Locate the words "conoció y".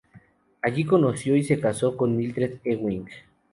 0.83-1.43